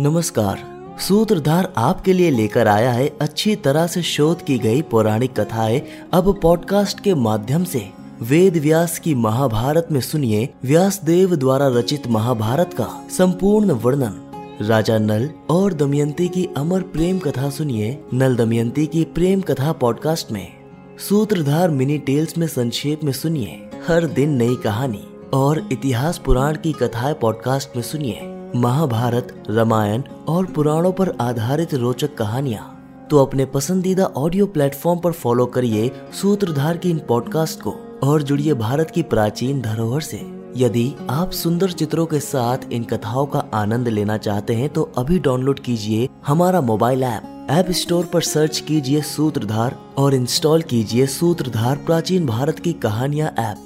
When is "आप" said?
41.10-41.30